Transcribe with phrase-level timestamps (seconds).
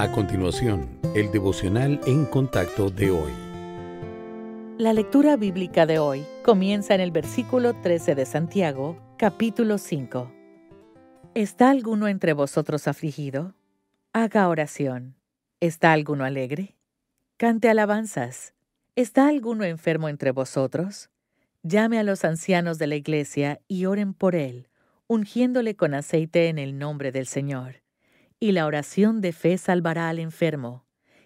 [0.00, 3.32] A continuación, el devocional en contacto de hoy.
[4.78, 10.32] La lectura bíblica de hoy comienza en el versículo 13 de Santiago, capítulo 5.
[11.34, 13.56] ¿Está alguno entre vosotros afligido?
[14.12, 15.16] Haga oración.
[15.58, 16.76] ¿Está alguno alegre?
[17.36, 18.54] Cante alabanzas.
[18.94, 21.10] ¿Está alguno enfermo entre vosotros?
[21.64, 24.68] Llame a los ancianos de la iglesia y oren por él
[25.08, 27.87] ungiéndole con aceite en el nombre del Señor.
[28.40, 30.84] Y la oración de fe salvará al enfermo,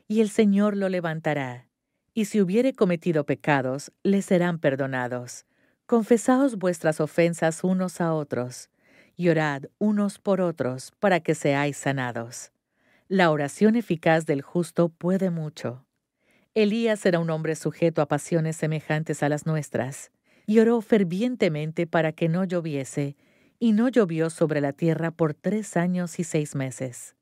[0.09, 1.69] y el Señor lo levantará.
[2.15, 5.45] Y si hubiere cometido pecados, le serán perdonados.
[5.87, 8.71] Confesaos vuestras ofensas unos a otros,
[9.15, 12.51] y orad unos por otros, para que seáis sanados.
[13.09, 15.85] La oración eficaz del justo puede mucho.
[16.55, 20.13] Elías era un hombre sujeto a pasiones semejantes a las nuestras,
[20.47, 23.17] y oró fervientemente para que no lloviese,
[23.63, 27.15] y no llovió sobre la tierra por tres años y seis meses.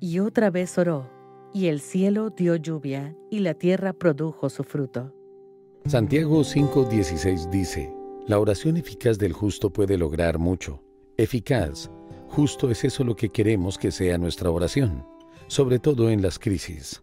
[0.00, 1.10] Y otra vez oró,
[1.52, 5.14] y el cielo dio lluvia, y la tierra produjo su fruto.
[5.84, 7.92] Santiago 5:16 dice,
[8.26, 10.82] La oración eficaz del justo puede lograr mucho.
[11.18, 11.90] Eficaz,
[12.26, 15.04] justo es eso lo que queremos que sea nuestra oración,
[15.46, 17.02] sobre todo en las crisis.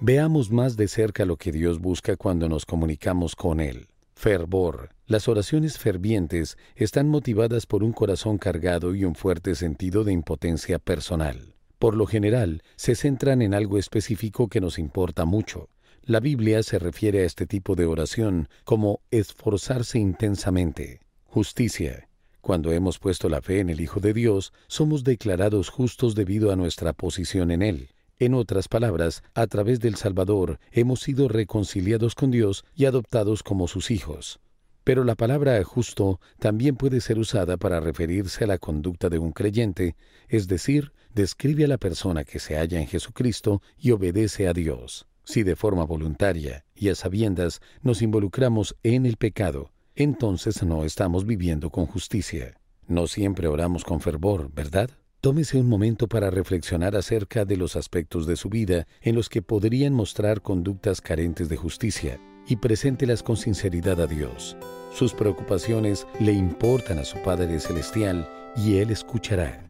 [0.00, 3.86] Veamos más de cerca lo que Dios busca cuando nos comunicamos con Él.
[4.20, 4.90] Fervor.
[5.06, 10.78] Las oraciones fervientes están motivadas por un corazón cargado y un fuerte sentido de impotencia
[10.78, 11.54] personal.
[11.78, 15.70] Por lo general, se centran en algo específico que nos importa mucho.
[16.02, 21.00] La Biblia se refiere a este tipo de oración como esforzarse intensamente.
[21.24, 22.06] Justicia.
[22.42, 26.56] Cuando hemos puesto la fe en el Hijo de Dios, somos declarados justos debido a
[26.56, 27.88] nuestra posición en Él.
[28.20, 33.66] En otras palabras, a través del Salvador hemos sido reconciliados con Dios y adoptados como
[33.66, 34.40] sus hijos.
[34.84, 39.32] Pero la palabra justo también puede ser usada para referirse a la conducta de un
[39.32, 39.96] creyente,
[40.28, 45.06] es decir, describe a la persona que se halla en Jesucristo y obedece a Dios.
[45.24, 51.24] Si de forma voluntaria y a sabiendas nos involucramos en el pecado, entonces no estamos
[51.24, 52.60] viviendo con justicia.
[52.86, 54.90] No siempre oramos con fervor, ¿verdad?
[55.20, 59.42] Tómese un momento para reflexionar acerca de los aspectos de su vida en los que
[59.42, 64.56] podrían mostrar conductas carentes de justicia y preséntelas con sinceridad a Dios.
[64.94, 68.26] Sus preocupaciones le importan a su Padre Celestial
[68.56, 69.69] y Él escuchará.